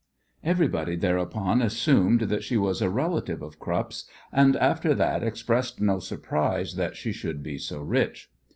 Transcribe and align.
Everybody 0.43 0.95
thereupon 0.95 1.61
assumed 1.61 2.21
that 2.21 2.43
she 2.43 2.57
was 2.57 2.81
a 2.81 2.89
relation 2.89 3.43
of 3.43 3.59
Krupp's, 3.59 4.05
and 4.31 4.55
after 4.55 4.95
that 4.95 5.21
expressed 5.21 5.79
no 5.79 5.99
surprise 5.99 6.73
that 6.75 6.95
she 6.97 7.11
should 7.11 7.43
be 7.43 7.59
so 7.59 7.81
rich. 7.81 8.31